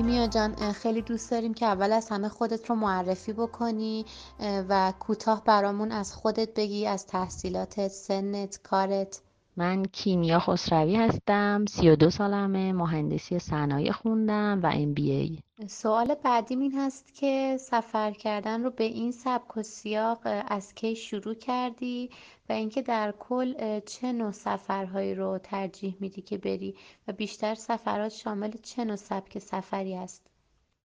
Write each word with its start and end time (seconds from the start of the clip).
کیمیا 0.00 0.26
جان 0.26 0.72
خیلی 0.72 1.02
دوست 1.02 1.30
داریم 1.30 1.54
که 1.54 1.66
اول 1.66 1.92
از 1.92 2.08
همه 2.08 2.28
خودت 2.28 2.70
رو 2.70 2.74
معرفی 2.76 3.32
بکنی 3.32 4.06
و 4.40 4.92
کوتاه 5.00 5.44
برامون 5.44 5.92
از 5.92 6.14
خودت 6.14 6.54
بگی 6.54 6.86
از 6.86 7.06
تحصیلاتت 7.06 7.88
سنت 7.88 8.60
کارت. 8.62 9.20
من 9.60 9.84
کیمیا 9.84 10.38
خسروی 10.38 10.96
هستم 10.96 11.64
32 11.68 12.10
سالمه 12.10 12.72
مهندسی 12.72 13.38
صنایع 13.38 13.92
خوندم 13.92 14.60
و 14.62 14.70
ام 14.74 14.94
بی 14.94 15.10
ای 15.10 15.38
سوال 15.68 16.14
بعدیم 16.14 16.60
این 16.60 16.78
هست 16.78 17.14
که 17.14 17.56
سفر 17.60 18.10
کردن 18.10 18.62
رو 18.62 18.70
به 18.70 18.84
این 18.84 19.12
سبک 19.12 19.56
و 19.56 19.62
سیاق 19.62 20.18
از 20.48 20.74
کی 20.74 20.96
شروع 20.96 21.34
کردی 21.34 22.10
و 22.48 22.52
اینکه 22.52 22.82
در 22.82 23.14
کل 23.18 23.80
چه 23.80 24.12
نوع 24.12 24.30
سفرهایی 24.30 25.14
رو 25.14 25.38
ترجیح 25.38 25.96
میدی 26.00 26.22
که 26.22 26.38
بری 26.38 26.74
و 27.08 27.12
بیشتر 27.12 27.54
سفرات 27.54 28.12
شامل 28.12 28.50
چه 28.62 28.84
نوع 28.84 28.96
سبک 28.96 29.38
سفری 29.38 29.94
است؟ 29.94 30.26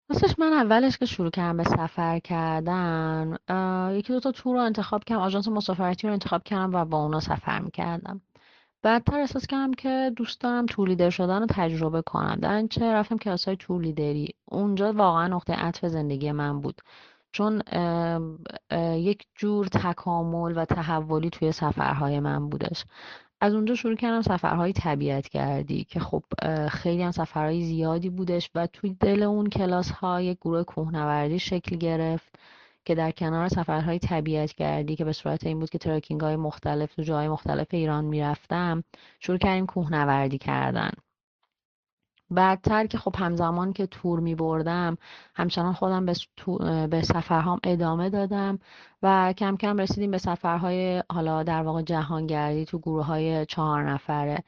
راستش 0.09 0.39
من 0.39 0.53
اولش 0.53 0.97
که 0.97 1.05
شروع 1.05 1.29
کردم 1.29 1.57
به 1.57 1.63
سفر 1.63 2.19
کردن 2.19 3.37
یکی 3.95 4.13
دو 4.13 4.19
تا 4.19 4.31
تور 4.31 4.55
رو 4.55 4.61
انتخاب 4.61 5.03
کردم 5.03 5.21
آژانس 5.21 5.47
مسافرتی 5.47 6.07
رو 6.07 6.13
انتخاب 6.13 6.43
کردم 6.43 6.75
و 6.75 6.85
با 6.85 7.03
اونا 7.03 7.19
سفر 7.19 7.59
می‌کردم. 7.59 8.21
بعدتر 8.83 9.19
احساس 9.19 9.47
کردم 9.47 9.73
که 9.73 10.11
دوست 10.15 10.41
دارم 10.41 10.65
تور 10.65 11.09
شدن 11.09 11.39
رو 11.39 11.47
تجربه 11.49 12.01
کنم. 12.01 12.35
در 12.41 12.67
چه 12.67 12.93
رفتم 12.93 13.17
کلاس 13.17 13.45
های 13.45 13.57
تور 13.57 13.81
لیدری. 13.81 14.35
اونجا 14.45 14.93
واقعا 14.93 15.27
نقطه 15.27 15.53
عطف 15.53 15.85
زندگی 15.85 16.31
من 16.31 16.61
بود. 16.61 16.81
چون 17.31 17.61
یک 18.95 19.25
جور 19.35 19.67
تکامل 19.67 20.57
و 20.57 20.65
تحولی 20.65 21.29
توی 21.29 21.51
سفرهای 21.51 22.19
من 22.19 22.49
بودش. 22.49 22.85
از 23.41 23.53
اونجا 23.53 23.75
شروع 23.75 23.95
کردم 23.95 24.21
سفرهای 24.21 24.73
طبیعت 24.73 25.29
گردی 25.29 25.83
که 25.83 25.99
خب 25.99 26.23
خیلی 26.69 27.03
هم 27.03 27.11
سفرهای 27.11 27.61
زیادی 27.61 28.09
بودش 28.09 28.49
و 28.55 28.67
توی 28.67 28.97
دل 28.99 29.23
اون 29.23 29.49
کلاس 29.49 29.91
ها 29.91 30.21
گروه 30.21 30.63
کوهنوردی 30.63 31.39
شکل 31.39 31.75
گرفت. 31.75 32.39
که 32.85 32.95
در 32.95 33.11
کنار 33.11 33.47
سفرهای 33.47 33.99
طبیعت 33.99 34.55
گردی 34.55 34.95
که 34.95 35.05
به 35.05 35.13
صورت 35.13 35.45
این 35.45 35.59
بود 35.59 35.69
که 35.69 35.77
ترکینگ 35.77 36.21
های 36.21 36.35
مختلف 36.35 36.95
تو 36.95 37.01
جای 37.01 37.27
مختلف 37.27 37.67
ایران 37.71 38.05
می‌رفتم 38.05 38.83
شروع 39.19 39.37
کردیم 39.37 39.65
کوهنوردی 39.65 40.37
کردن. 40.37 40.91
بعدتر 42.31 42.85
که 42.87 42.97
خب 42.97 43.15
همزمان 43.17 43.73
که 43.73 43.87
تور 43.87 44.19
می 44.19 44.35
بردم 44.35 44.97
همچنان 45.35 45.73
خودم 45.73 46.05
به, 46.05 46.13
به 46.87 47.01
سفرهام 47.01 47.59
ادامه 47.63 48.09
دادم 48.09 48.59
و 49.01 49.33
کم 49.37 49.57
کم 49.57 49.77
رسیدیم 49.77 50.11
به 50.11 50.17
سفرهای 50.17 51.03
حالا 51.11 51.43
در 51.43 51.63
واقع 51.63 51.81
جهانگردی 51.81 52.65
تو 52.65 52.79
گروه 52.79 53.05
های 53.05 53.45
چهار 53.45 53.83
نفره. 53.91 54.43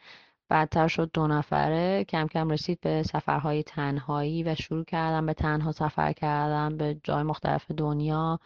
بعدتر 0.50 0.88
شد 0.88 1.12
دو 1.14 1.28
نفره. 1.28 2.04
کم 2.04 2.28
کم 2.28 2.50
رسید 2.50 2.82
به 2.82 3.04
سفرهای 3.04 3.64
تنهایی 3.64 4.44
و 4.44 4.56
شروع 4.56 4.84
کردم 4.84 5.26
به 5.26 5.34
تنها 5.34 5.72
سفر 5.72 6.14
کردم 6.14 6.78
به 6.78 6.98
جای 7.04 7.24
مختلف 7.24 7.72
دنیا 7.72 8.40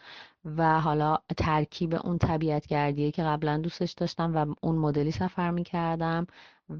و 0.44 0.80
حالا 0.80 1.18
ترکیب 1.36 1.94
اون 2.04 2.18
طبیعت 2.18 2.66
گردیه 2.66 3.10
که 3.10 3.22
قبلا 3.22 3.58
دوستش 3.58 3.92
داشتم 3.92 4.36
و 4.36 4.54
اون 4.60 4.76
مدلی 4.76 5.10
سفر 5.10 5.50
می 5.50 5.64
کردم 5.64 6.26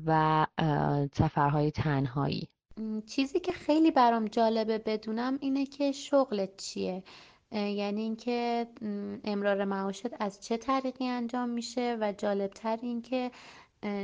و 0.06 0.46
سفرهای 1.12 1.70
تنهایی. 1.70 2.48
چیزی 3.06 3.40
که 3.40 3.52
خیلی 3.52 3.90
برام 3.90 4.24
جالبه 4.24 4.78
بدونم 4.78 5.38
اینه 5.40 5.66
که 5.66 5.92
شغلت 5.92 6.56
چیه؟ 6.56 7.02
یعنی 7.52 8.00
اینکه 8.00 8.66
امرار 9.24 9.64
معاشت 9.64 10.20
از 10.20 10.40
چه 10.40 10.56
طریقی 10.56 11.06
انجام 11.06 11.48
میشه 11.48 11.96
و 12.00 12.12
جالبتر 12.12 12.78
اینکه 12.82 13.30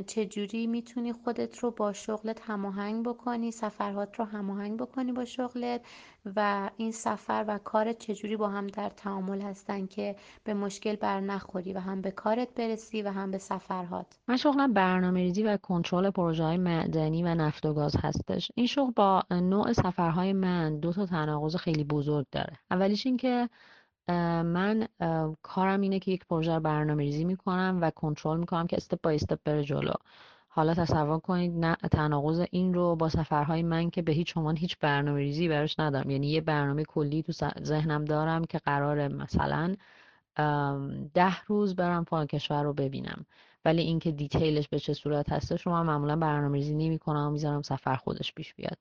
چجوری 0.07 0.67
می‌تونی 0.67 1.13
خودت 1.13 1.59
رو 1.59 1.71
با 1.71 1.93
شغلت 1.93 2.41
هماهنگ 2.43 3.07
بکنی 3.07 3.51
سفرهات 3.51 4.19
رو 4.19 4.25
هماهنگ 4.25 4.81
بکنی 4.81 5.13
با 5.13 5.25
شغلت 5.25 5.81
و 6.37 6.71
این 6.77 6.93
سفر 6.93 7.45
و 7.49 7.59
کارت 7.59 7.99
چجوری 7.99 8.37
با 8.37 8.49
هم 8.49 8.67
در 8.67 8.89
تعامل 8.89 9.41
هستن 9.41 9.87
که 9.87 10.17
به 10.45 10.55
مشکل 10.55 10.97
بر 10.97 11.21
نخوری 11.21 11.73
و 11.73 11.79
هم 11.79 12.01
به 12.01 12.11
کارت 12.11 12.55
برسی 12.55 13.03
و 13.03 13.09
هم 13.09 13.31
به 13.31 13.39
سفرهات؟ 13.39 14.07
من 14.29 14.37
شغلم 14.37 14.73
برنامه 14.73 15.21
ریزی 15.21 15.43
و 15.43 15.57
کنترل 15.57 16.11
پروژه 16.11 16.45
های 16.45 16.57
معدنی 16.57 17.23
و 17.23 17.35
نفت 17.35 17.67
و 17.67 17.75
گاز 17.75 17.97
هستش. 18.03 18.53
این 18.55 18.67
شغل 18.67 18.91
با 18.97 19.23
نوع 19.31 19.73
سفرهای 19.73 20.33
من 20.33 20.81
دو 20.81 20.93
تا 20.93 21.07
تناقض 21.07 21.57
خیلی 21.57 21.85
بزرگ 21.85 22.27
داره. 22.33 22.59
اولیش 22.71 23.07
این 23.07 23.17
که 23.17 23.49
من 24.09 24.89
کارم 25.43 25.81
اینه 25.81 25.99
که 25.99 26.11
یک 26.11 26.27
پروژه 26.27 26.55
رو 26.55 26.61
برنامه 26.61 27.03
ریزی 27.03 27.25
می‌کنم 27.25 27.79
و 27.83 27.91
کنترل 27.91 28.39
می‌کنم 28.39 28.67
که 28.67 28.77
استپ 28.77 29.01
بای 29.03 29.15
استپ 29.15 29.39
بره 29.45 29.65
جلو. 29.65 29.93
حالا 30.49 30.75
تصور 30.75 31.19
کنید 31.19 31.53
نه 31.53 31.75
تناقض 31.75 32.45
این 32.51 32.75
رو 32.75 32.97
با 32.97 33.09
سفرهای 33.09 33.63
من 33.63 33.91
که 33.91 34.03
به 34.03 34.13
هیچ 34.13 34.37
عنوان 34.37 34.57
هیچ 34.57 34.79
برنامه 34.79 35.19
ریزی 35.19 35.49
براش 35.49 35.79
ندارم. 35.79 36.11
یعنی 36.11 36.27
یه 36.27 36.41
برنامه 36.41 36.85
کلی 36.85 37.23
تو 37.23 37.33
ذهنم 37.63 38.05
دارم 38.05 38.45
که 38.45 38.59
قرار 38.59 39.09
مثلا 39.09 39.75
ده 41.15 41.43
روز 41.47 41.77
برم 41.77 42.05
فلان 42.05 42.27
کشور 42.27 42.63
رو 42.63 42.73
ببینم. 42.73 43.27
ولی 43.65 43.83
اینکه 43.83 44.13
دیتیلش 44.13 44.69
به 44.69 44.79
چه 44.79 44.95
صورت 44.95 45.33
هستش 45.33 45.67
رو 45.67 45.73
من 45.73 45.83
معمولا 45.83 46.17
برنامه 46.17 46.59
ریزی 46.59 46.75
نمی 46.75 46.99
کنم 46.99 47.27
و 47.27 47.31
می‌ذارم 47.31 47.63
سفر 47.63 47.97
خودش 47.97 48.35
پیش 48.35 48.55
بیاد. 48.55 48.79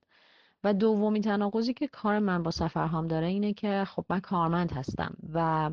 و 0.63 0.73
دومی 0.73 1.21
تناقضی 1.21 1.73
که 1.73 1.87
کار 1.87 2.19
من 2.19 2.43
با 2.43 2.51
سفرهام 2.51 3.07
داره 3.07 3.27
اینه 3.27 3.53
که 3.53 3.83
خب 3.87 4.05
من 4.09 4.19
کارمند 4.19 4.71
هستم 4.71 5.15
و 5.33 5.71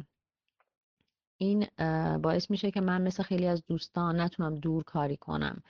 این 1.39 1.67
باعث 2.23 2.51
میشه 2.51 2.71
که 2.71 2.81
من 2.81 3.03
مثل 3.03 3.23
خیلی 3.23 3.47
از 3.47 3.63
دوستان 3.67 4.21
نتونم 4.21 4.55
دور 4.55 4.85
کاری 4.85 5.17
کنم 5.17 5.63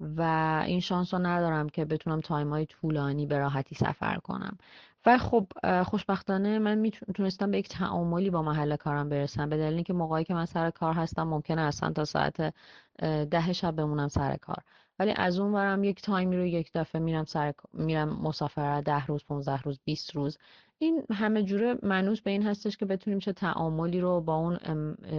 و 0.00 0.22
این 0.66 0.80
شانس 0.80 1.14
رو 1.14 1.20
ندارم 1.20 1.68
که 1.68 1.84
بتونم 1.84 2.20
تایم 2.20 2.48
های 2.50 2.66
طولانی 2.66 3.26
به 3.26 3.38
راحتی 3.38 3.74
سفر 3.74 4.16
کنم. 4.16 4.58
و 5.06 5.18
خب 5.18 5.46
خوشبختانه 5.82 6.58
من 6.58 6.78
می‌تونستم 6.78 7.50
به 7.50 7.58
یک 7.58 7.68
تعاملی 7.68 8.30
با 8.30 8.42
محل 8.42 8.76
کارم 8.76 9.08
برسم. 9.08 9.48
به 9.48 9.56
دلیل 9.56 9.74
اینکه 9.74 9.92
موقعی 9.92 10.24
که 10.24 10.34
من 10.34 10.46
سر 10.46 10.70
کار 10.70 10.94
هستم 10.94 11.22
ممکنه 11.22 11.62
اصلا 11.62 11.92
تا 11.92 12.04
ساعت 12.04 12.54
ده 13.30 13.52
شب 13.52 13.76
بمونم 13.76 14.08
سر 14.08 14.36
کار. 14.36 14.62
ولی 15.00 15.12
از 15.16 15.38
اون 15.38 15.52
ورم 15.52 15.84
یک 15.84 16.02
تایمی 16.02 16.36
رو 16.36 16.46
یک 16.46 16.70
دفعه 16.74 17.00
میرم 17.00 17.24
سر 17.24 17.54
میرم 17.72 18.08
مسافرت 18.22 18.84
ده 18.84 19.06
روز 19.06 19.24
15 19.24 19.62
روز 19.62 19.80
20 19.84 20.16
روز. 20.16 20.38
این 20.78 21.02
همه 21.12 21.42
جوره 21.42 21.74
منوس 21.82 22.20
به 22.20 22.30
این 22.30 22.42
هستش 22.42 22.76
که 22.76 22.86
بتونیم 22.86 23.18
چه 23.18 23.32
تعاملی 23.32 24.00
رو 24.00 24.20
با 24.20 24.36
اون 24.36 24.58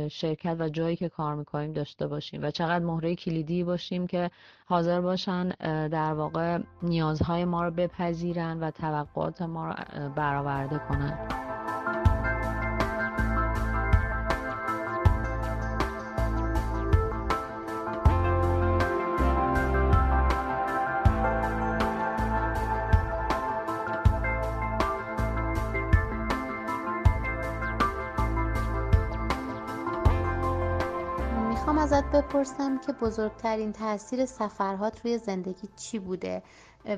شرکت 0.07 0.55
و 0.59 0.69
جایی 0.69 0.95
که 0.95 1.09
کار 1.09 1.35
می‌کنیم 1.35 1.73
داشته 1.73 2.07
باشیم 2.07 2.43
و 2.43 2.51
چقدر 2.51 2.85
مهره 2.85 3.15
کلیدی 3.15 3.63
باشیم 3.63 4.07
که 4.07 4.31
حاضر 4.65 5.01
باشن 5.01 5.49
در 5.87 6.13
واقع 6.13 6.59
نیازهای 6.83 7.45
ما 7.45 7.63
رو 7.63 7.71
بپذیرن 7.71 8.59
و 8.59 8.71
توقعات 8.71 9.41
ما 9.41 9.67
رو 9.67 9.75
برآورده 10.09 10.81
کنن. 10.89 11.27
ازت 31.77 32.03
بپرسم 32.03 32.77
که 32.77 32.93
بزرگترین 32.93 33.73
تاثیر 33.73 34.25
سفرهات 34.25 35.01
روی 35.05 35.17
زندگی 35.17 35.69
چی 35.75 35.99
بوده؟ 35.99 36.43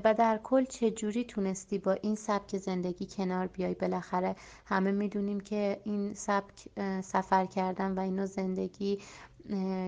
و 0.03 0.13
در 0.13 0.39
کل 0.43 0.65
چجوری 0.65 1.23
تونستی 1.23 1.77
با 1.77 1.91
این 1.91 2.15
سبک 2.15 2.57
زندگی 2.57 3.05
کنار 3.05 3.47
بیای؟ 3.47 3.73
بالاخره 3.73 4.35
همه 4.65 4.91
می‌دونیم 4.91 5.39
که 5.39 5.81
این 5.83 6.13
سبک 6.13 6.67
سفر 7.01 7.45
کردن 7.45 7.91
و 7.91 7.99
اینو 7.99 8.25
زندگی 8.25 8.99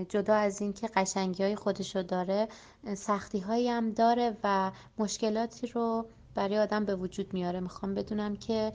جدا 0.10 0.36
از 0.36 0.62
اینکه 0.62 0.88
قشنگی 0.88 1.44
های 1.44 1.56
خودشو 1.56 2.02
داره 2.02 2.48
سختی 2.94 3.40
هایی 3.40 3.70
هم 3.70 3.92
داره 3.92 4.38
و 4.44 4.72
مشکلاتی 4.98 5.68
رو 5.68 6.06
برای 6.36 6.58
آدم 6.58 6.86
به 6.86 6.96
وجود 6.96 7.34
میاره. 7.34 7.60
می‌خوام 7.60 7.94
بدونم 7.94 8.36
که 8.36 8.74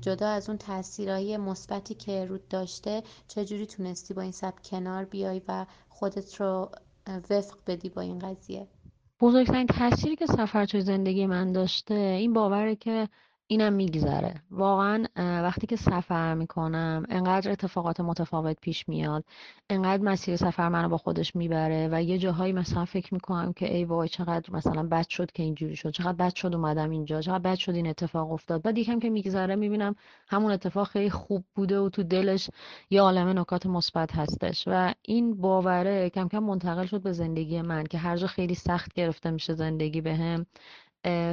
جدا 0.00 0.28
از 0.28 0.48
اون 0.48 0.58
تاثیرهای 0.58 1.36
مثبتی 1.36 1.94
که 1.94 2.24
رود 2.24 2.48
داشته 2.48 3.02
چجوری 3.28 3.66
تونستی 3.66 4.14
با 4.14 4.22
این 4.22 4.32
سبک 4.32 4.62
کنار 4.62 5.04
بیای 5.04 5.42
و 5.48 5.66
خودت 5.88 6.40
رو 6.40 6.70
وفق 7.30 7.58
بدی 7.66 7.88
با 7.88 8.02
این 8.02 8.18
قضیه؟ 8.18 8.68
بزرگترین 9.20 9.66
تاثیری 9.66 10.16
که 10.16 10.26
سفر 10.26 10.66
توی 10.66 10.80
زندگی 10.80 11.26
من 11.26 11.52
داشته 11.52 11.94
این 11.94 12.32
باوره 12.32 12.76
که 12.76 13.08
اینم 13.52 13.72
میگذره. 13.72 14.34
واقعا 14.50 15.04
وقتی 15.16 15.66
که 15.66 15.76
سفر 15.76 16.34
می‌کنم 16.34 17.06
انقدر 17.08 17.50
اتفاقات 17.50 18.00
متفاوت 18.00 18.60
پیش 18.60 18.88
میاد 18.88 19.24
انقدر 19.70 20.02
مسیر 20.02 20.36
سفر 20.36 20.68
منو 20.68 20.88
با 20.88 20.96
خودش 20.96 21.36
می‌بره 21.36 21.88
و 21.92 22.02
یه 22.02 22.18
جاهایی 22.18 22.52
مثلا 22.52 22.84
فکر 22.84 23.14
می‌کنم 23.14 23.52
که 23.52 23.74
ای 23.74 23.84
وای 23.84 24.08
چقدر 24.08 24.52
مثلا 24.52 24.82
بد 24.82 25.08
شد 25.08 25.32
که 25.32 25.42
اینجوری 25.42 25.76
شد 25.76 25.90
چقدر 25.90 26.12
بد 26.12 26.34
شد 26.34 26.54
اومدم 26.54 26.90
اینجا 26.90 27.20
چقدر 27.20 27.38
بد 27.38 27.54
شد 27.54 27.74
این 27.74 27.86
اتفاق 27.86 28.32
افتاد. 28.32 28.62
بعد 28.62 28.78
یکم 28.78 28.98
که 28.98 29.10
میگذره 29.10 29.56
می‌بینم 29.56 29.94
همون 30.28 30.52
اتفاق 30.52 30.88
خیلی 30.88 31.10
خوب 31.10 31.44
بوده 31.54 31.78
و 31.78 31.88
تو 31.88 32.02
دلش 32.02 32.50
یه 32.90 33.00
عالمه 33.02 33.32
نکات 33.32 33.66
مثبت 33.66 34.14
هستش. 34.14 34.64
و 34.66 34.94
این 35.02 35.40
باوره 35.40 36.10
کم 36.10 36.28
کم 36.28 36.38
منتقل 36.38 36.86
شد 36.86 37.02
به 37.02 37.12
زندگی 37.12 37.62
من 37.62 37.84
که 37.84 37.98
هر 37.98 38.16
جا 38.16 38.26
خیلی 38.26 38.54
سخت 38.54 38.94
گرفته 38.94 39.30
میشه 39.30 39.54
زندگی 39.54 40.00
بهم. 40.00 40.46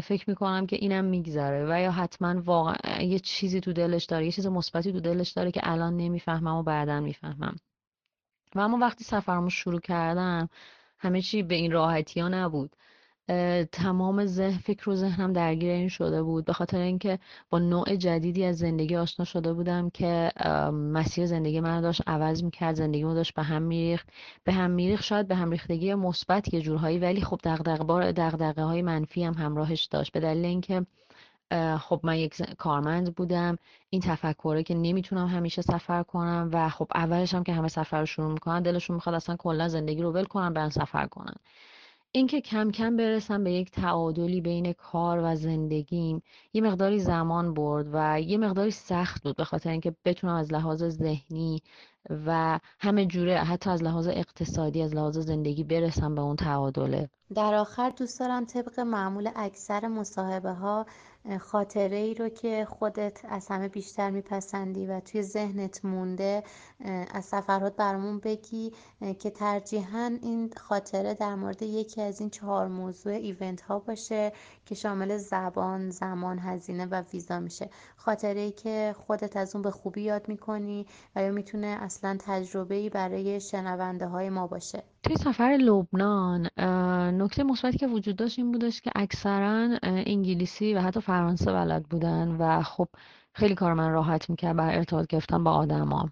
فکر 0.04 0.30
می‌کنم 0.30 0.68
که 0.68 0.75
اینم 0.75 1.06
میگذره 1.06 1.66
و 1.66 1.81
یا 1.81 1.92
حتما 1.92 2.42
واقعا 2.42 3.02
یه 3.02 3.19
چیزی 3.19 3.62
تو 3.62 3.74
دلش 3.74 4.06
داره 4.06 4.25
یه 4.25 4.31
چیز 4.31 4.48
مثبتی 4.48 4.92
تو 4.92 5.00
دلش 5.00 5.31
داره 5.31 5.52
که 5.52 5.62
الان 5.64 5.98
نمی‌فهمم 5.98 6.56
و 6.58 6.64
بعدا 6.64 7.00
می‌فهمم. 7.00 7.56
و 8.56 8.60
اما 8.60 8.78
وقتی 8.78 9.04
سفرمو 9.04 9.50
شروع 9.50 9.80
کردم 9.80 10.50
همه 11.00 11.22
چی 11.22 11.44
به 11.44 11.56
این 11.56 11.72
راحتی 11.72 12.19
ها 12.19 12.28
نبود. 12.28 12.75
تمام 13.71 14.25
ذهن 14.25 14.57
فکر 14.57 14.89
و 14.89 14.95
ذهنم 14.95 15.33
درگیر 15.33 15.71
این 15.71 15.88
شده 15.88 16.24
بود. 16.24 16.45
به 16.45 16.53
خاطر 16.53 16.77
اینکه 16.77 17.19
با 17.50 17.59
نوع 17.59 17.95
جدیدی 17.95 18.45
از 18.45 18.57
زندگی 18.57 18.95
آشنا 18.95 19.25
شده 19.25 19.53
بودم 19.53 19.89
که 19.89 20.31
مسیر 20.71 21.25
زندگی 21.25 21.59
من 21.59 21.81
داشت 21.81 22.01
عوض 22.07 22.44
می‌کرد 22.44 22.75
زندگی 22.75 23.03
من 23.03 23.13
داشت 23.13 23.33
به 23.33 23.44
هم 23.44 23.62
میریخت. 23.62 24.07
به 24.44 24.53
هم 24.53 24.71
میریخت 24.71 25.03
شاید 25.03 25.27
به 25.27 25.35
هم 25.35 25.51
ریختگی 25.51 25.94
مثبت 25.95 26.53
یه 26.53 26.62
جورهایی 26.62 27.00
ولی 27.00 27.21
خب 27.21 27.39
دغدغه 27.44 27.83
بار 27.83 28.12
دغدغه 28.12 28.63
های 28.63 28.81
منفی 28.81 29.24
هم 29.24 29.33
همراهش 29.33 29.85
داشت. 29.85 30.12
به 30.12 30.19
دلیل 30.19 30.45
اینکه 30.45 30.85
خب 31.79 32.00
من 32.03 32.18
یک 32.18 32.41
کارمند 32.57 33.15
بودم. 33.15 33.57
این 33.89 34.01
تفکره 34.01 34.63
که 34.63 34.75
نمی‌تونم 34.75 35.27
همیشه 35.27 35.62
سفر 35.62 36.03
کنم 36.03 36.50
و 36.53 36.69
خب 36.69 36.88
اولش 36.95 37.33
هم 37.33 37.44
که 37.44 37.53
همه 37.53 37.68
سفر 37.68 38.00
رو 38.00 38.06
شروع 38.06 38.31
می‌کنن 38.31 38.62
دلشون 38.62 38.94
می‌خواد 38.94 39.15
اصلا 39.15 39.35
کلا 39.35 39.68
زندگی 39.68 40.01
رو 40.01 40.12
ول 40.12 40.25
کنن 40.25 40.53
برن 40.53 40.69
سفر 40.69 41.07
کنن. 41.07 41.35
اینکه 42.12 42.42
کم 42.42 42.71
کم 42.71 42.98
برسم 42.98 43.44
به 43.44 43.51
یک 43.51 43.71
تعادلی 43.71 44.42
بین 44.42 44.74
کار 44.74 45.19
و 45.24 45.36
زندگیم 45.36 46.21
یه 46.54 46.62
مقداری 46.62 47.00
زمان 47.00 47.54
برد 47.54 47.88
و 47.94 48.21
یه 48.21 48.38
مقداری 48.38 48.71
سخت 48.71 49.24
بود 49.24 49.36
به 49.36 49.44
خاطر 49.44 49.69
اینکه 49.69 49.95
بتونم 50.06 50.36
از 50.36 50.54
لحاظ 50.54 50.83
ذهنی 50.83 51.62
و 52.09 52.59
همه 52.80 53.06
جوره 53.06 53.38
حتی 53.38 53.69
از 53.69 53.83
لحاظ 53.83 54.07
اقتصادی 54.07 54.81
از 54.81 54.95
لحاظ 54.95 55.18
زندگی 55.18 55.63
برسم 55.63 56.15
به 56.15 56.21
اون 56.21 56.36
تعادله. 56.36 57.09
در 57.36 57.54
آخر 57.54 57.89
دوست 57.89 58.19
دارم 58.19 58.45
طبق 58.45 58.80
معمول 58.80 59.30
اکثر 59.36 59.88
مصاحبه 59.88 60.51
ها 60.51 60.86
خاطره 61.39 61.98
ای 61.98 62.13
رو 62.13 62.30
که 62.30 62.68
خودت 62.69 63.21
از 63.30 63.48
همه 63.48 63.68
بیشتر 63.68 64.09
میپسندی 64.09 64.86
و 64.86 65.00
توی 65.00 65.24
ذهنت 65.24 65.86
مونده 65.86 66.44
از 67.13 67.25
سفرات 67.25 67.75
برامون 67.75 68.19
بگی 68.19 68.71
که 69.19 69.30
ترجیحاً 69.30 70.18
این 70.21 70.53
خاطره 70.57 71.13
در 71.13 71.36
مورد 71.36 71.62
یکی 71.62 72.01
از 72.01 72.19
این 72.19 72.30
چهار 72.30 72.68
موضوع 72.68 73.13
ایونت 73.13 73.62
ها 73.62 73.80
باشه 73.80 74.31
که 74.65 74.75
شامل 74.75 75.18
زبان، 75.18 75.89
زمان، 75.89 76.39
هزینه 76.39 76.86
و 76.86 77.03
ویزا 77.13 77.39
میشه. 77.39 77.69
خاطره 77.95 78.39
ای 78.39 78.51
که 78.51 78.95
خودت 78.98 79.38
از 79.38 79.56
اون 79.56 79.62
به 79.62 79.71
خوبی 79.71 80.01
یاد 80.01 80.30
می‌کنی 80.30 80.86
و 81.15 81.24
یا 81.24 81.31
می‌تونه 81.31 81.68
اصلا 81.98 82.18
تجربه 82.20 82.76
ای 82.76 82.90
برای 82.90 83.40
شنونده 83.40 84.08
های 84.08 84.30
ما 84.30 84.48
باشه. 84.48 84.84
توی 85.04 85.16
سفر 85.16 85.58
لبنان 85.62 86.50
نکته 87.22 87.44
مثبتی 87.44 87.78
که 87.78 87.88
وجود 87.88 88.16
داشت 88.16 88.40
این 88.40 88.52
بودش 88.52 88.82
که 88.82 88.92
اکثرا 88.96 89.70
انگلیسی 89.84 90.74
و 90.74 90.82
حتی 90.82 91.02
فرانسه 91.02 91.54
بلد 91.54 91.84
بودن 91.84 92.36
و 92.40 92.64
خب 92.64 92.88
خیلی 93.34 93.56
کار 93.56 93.74
من 93.74 93.92
راحت 93.92 94.30
می‌کرد 94.30 94.56
برای 94.56 94.76
ارتباط 94.76 95.08
گرفتن 95.08 95.44
با 95.44 95.52
آدما. 95.52 96.10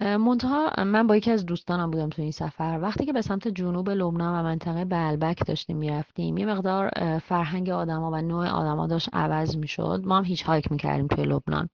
منتها 0.00 0.84
من 0.84 1.06
با 1.06 1.16
یکی 1.16 1.30
از 1.30 1.46
دوستانم 1.46 1.90
بودم 1.90 2.08
تو 2.08 2.22
این 2.22 2.32
سفر. 2.32 2.78
وقتی 2.82 3.06
که 3.06 3.12
به 3.12 3.22
سمت 3.22 3.48
جنوب 3.48 3.90
لبنان 3.90 4.40
و 4.40 4.42
منطقه 4.42 4.84
بلبک 4.84 5.46
داشتیم 5.46 5.76
می‌رفتیم 5.76 6.36
یه 6.36 6.46
مقدار 6.46 6.90
فرهنگ 7.18 7.70
آدما 7.70 8.10
و 8.10 8.16
نوع 8.16 8.48
آدما 8.48 8.86
داشت 8.86 9.08
عوض 9.12 9.56
می‌شد. 9.56 10.02
ما 10.04 10.18
هم 10.18 10.24
هیچ 10.24 10.42
هایک 10.42 10.72
می‌کردیم 10.72 11.06
توی 11.06 11.24
لبنان. 11.24 11.68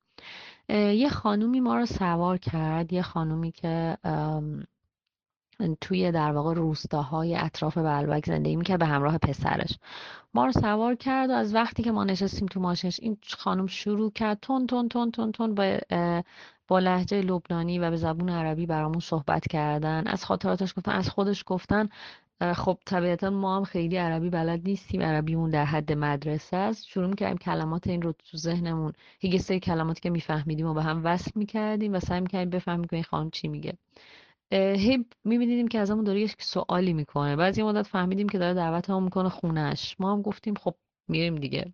یه 0.68 1.08
خانومی 1.08 1.60
ما 1.60 1.76
رو 1.76 1.86
سوار 1.86 2.38
کرد 2.38 2.92
یه 2.92 3.02
خانومی 3.02 3.52
که 3.52 3.96
توی 5.80 6.12
در 6.12 6.32
واقع 6.32 6.54
روستاهای 6.54 7.36
اطراف 7.36 7.78
بلبک 7.78 8.26
زندگی 8.26 8.56
می‌کرد 8.56 8.78
به 8.78 8.86
همراه 8.86 9.18
پسرش. 9.18 9.78
ما 10.34 10.46
رو 10.46 10.52
سوار 10.52 10.94
کرد 10.94 11.30
و 11.30 11.32
از 11.32 11.54
وقتی 11.54 11.82
که 11.82 11.92
ما 11.92 12.04
نشستیم 12.04 12.46
تو 12.46 12.60
ماشینش 12.60 13.00
این 13.00 13.18
خانم 13.38 13.66
شروع 13.66 14.12
کرد 14.12 14.38
تون 14.42 14.66
تون 14.66 14.88
تون 14.88 15.10
تون 15.10 15.32
تون 15.32 15.54
با 15.54 15.78
با 16.68 16.78
لحجه 16.78 17.20
لبنانی 17.20 17.78
و 17.78 17.90
به 17.90 17.96
زبون 17.96 18.28
عربی 18.28 18.66
برامون 18.66 19.00
صحبت 19.00 19.48
کردن. 19.48 20.06
از 20.06 20.24
خاطراتش 20.24 20.74
گفتن 20.76 20.92
از 20.92 21.08
خودش 21.08 21.44
گفتن 21.46 21.88
خب 22.40 22.78
طبیعتا 22.86 23.30
ما 23.30 23.56
هم 23.56 23.64
خیلی 23.64 23.96
عربی 23.96 24.30
بلد 24.30 24.60
نیستیم 24.64 25.02
عربیمون 25.02 25.50
در 25.50 25.64
حد 25.64 25.92
مدرسه 25.92 26.56
است. 26.56 26.86
شروع 26.86 27.06
می‌کردیم 27.06 27.38
کلمات 27.38 27.86
این 27.86 28.02
رو 28.02 28.12
تو 28.12 28.36
ذهنمون. 28.36 28.92
یه 29.22 29.38
سری 29.38 29.60
کلماتی 29.60 30.00
که 30.00 30.10
میفهمیدیم 30.10 30.66
و 30.66 30.74
به 30.74 30.82
هم 30.82 31.04
وصل 31.04 31.30
می‌کردیم 31.34 31.92
و 31.92 32.00
سعی 32.00 32.20
می‌کردیم 32.20 32.50
بفهمیم 32.50 32.84
که 32.84 32.96
این 32.96 33.04
خانم 33.04 33.30
چی 33.30 33.48
میگه. 33.48 33.78
هی 34.52 35.06
میبینیدیم 35.24 35.68
که 35.68 35.78
ازمون 35.78 36.04
داره 36.04 36.20
یک 36.20 36.42
سوالی 36.42 36.92
می‌کنه. 36.92 37.36
بعضی 37.36 37.62
مدت 37.62 37.86
فهمیدیم 37.86 38.28
که 38.28 38.38
داره 38.38 38.54
دعوت 38.54 38.90
هم 38.90 39.02
می‌کنه 39.02 39.28
خونش 39.28 39.96
ما 39.98 40.12
هم 40.12 40.22
گفتیم 40.22 40.54
خب 40.54 40.74
میریم 41.08 41.34
دیگه. 41.34 41.72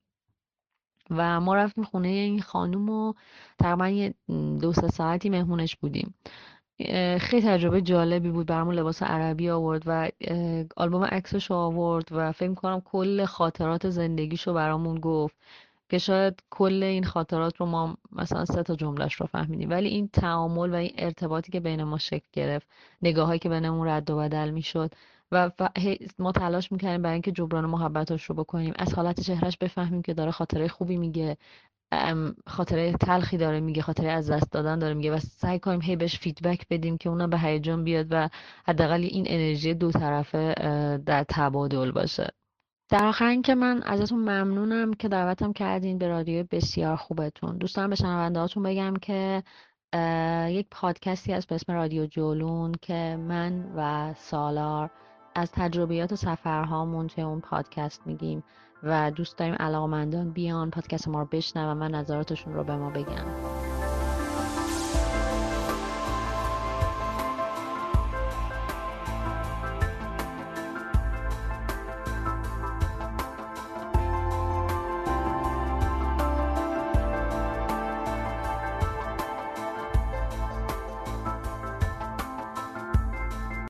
و 1.10 1.40
ما 1.40 1.54
رفتیم 1.54 1.84
خونه 1.84 2.08
این 2.08 2.40
خانوم 2.40 2.90
و 2.90 3.14
تقریبا 3.58 3.88
یه 3.88 4.14
دو 4.60 4.72
ساعتی 4.72 5.30
مهمونش 5.30 5.76
بودیم. 5.76 6.14
خیلی 7.20 7.42
تجربه 7.42 7.82
جالبی 7.82 8.30
بود 8.30 8.46
برامون 8.46 8.74
لباس 8.74 9.02
عربی 9.02 9.50
آورد 9.50 9.82
و 9.86 10.10
آلبوم 10.76 11.04
عکسش 11.04 11.50
آورد 11.50 12.08
و 12.10 12.32
فکر 12.32 12.54
کنم 12.54 12.80
کل 12.80 13.24
خاطرات 13.24 13.90
زندگیشو 13.90 14.54
برامون 14.54 15.00
گفت 15.00 15.36
که 15.88 15.98
شاید 15.98 16.42
کل 16.50 16.82
این 16.82 17.04
خاطرات 17.04 17.56
رو 17.56 17.66
ما 17.66 17.96
مثلا 18.12 18.44
سه 18.44 18.62
تا 18.62 18.76
جملهش 18.76 19.14
رو 19.14 19.26
فهمیدیم. 19.26 19.70
ولی 19.70 19.88
این 19.88 20.08
تعامل 20.08 20.70
و 20.70 20.74
این 20.74 20.92
ارتباطی 20.98 21.52
که 21.52 21.60
بین 21.60 21.82
ما 21.84 21.98
شکل 21.98 22.26
گرفت 22.32 22.66
نگاهایی 23.02 23.38
که 23.38 23.48
بینمون 23.48 23.88
رد 23.88 24.10
و 24.10 24.16
بدل 24.16 24.50
می‌شد 24.50 24.92
و 25.32 25.50
ما 26.18 26.32
تلاش 26.32 26.72
می‌کردیم 26.72 27.02
برای 27.02 27.12
اینکه 27.12 27.32
جبران 27.32 27.66
محبتش 27.66 28.24
رو 28.24 28.34
بکنیم 28.34 28.72
از 28.78 28.94
حالت 28.94 29.20
چهرش 29.20 29.56
بفهمیم 29.58 30.02
که 30.02 30.14
داره 30.14 30.30
خاطره 30.30 30.68
خوبی 30.68 30.96
میگه 30.96 31.36
خاطره 32.46 32.92
تلخی 32.92 33.36
داره 33.36 33.60
میگه 33.60 33.82
خاطره 33.82 34.10
از 34.10 34.30
دست 34.30 34.52
دادن 34.52 34.78
داره 34.78 34.94
میگه 34.94 35.14
و 35.14 35.18
سعی 35.18 35.58
کنیم 35.58 35.80
هی 35.80 35.96
بهش 35.96 36.18
فیدبک 36.18 36.66
بدیم 36.70 36.98
که 36.98 37.08
اونا 37.08 37.26
به 37.26 37.38
هیجان 37.38 37.84
بیاد 37.84 38.06
و 38.10 38.28
حداقل 38.66 39.00
این 39.02 39.24
انرژی 39.28 39.74
دو 39.74 39.90
طرفه 39.90 40.54
در 41.06 41.24
تبادل 41.28 41.90
باشه. 41.90 42.28
در 42.88 43.06
آخر 43.06 43.24
اینکه 43.24 43.54
من 43.54 43.82
ازتون 43.82 44.18
ممنونم 44.18 44.94
که 44.94 45.08
دعوتم 45.08 45.52
کردین 45.52 45.98
به 45.98 46.08
رادیو 46.08 46.44
بسیار 46.50 46.96
خوبتون. 46.96 47.58
دوست 47.58 47.76
دارم 47.76 47.90
به 47.90 47.96
شنونده 47.96 48.60
بگم 48.60 48.94
که 48.96 49.42
یک 50.50 50.66
پادکستی 50.70 51.32
هست 51.32 51.48
به 51.48 51.54
اسم 51.54 51.72
رادیو 51.72 52.06
جولون 52.06 52.72
که 52.82 53.16
من 53.20 53.64
و 53.76 54.14
سالار 54.14 54.90
از 55.34 55.52
تجربیات 55.52 56.14
سفرهامون 56.14 57.06
توی 57.06 57.24
اون 57.24 57.40
پادکست 57.40 58.06
میگیم. 58.06 58.42
و 58.86 59.10
دوست 59.10 59.38
داریم 59.38 59.54
علاقمندان 59.54 60.30
بیان 60.30 60.70
پادکست 60.70 61.08
ما 61.08 61.20
رو 61.20 61.28
بشنون 61.32 61.82
و 61.82 61.88
نظراتشون 61.88 62.54
رو 62.54 62.64
به 62.64 62.76
ما 62.76 62.90
بگن. 62.90 63.55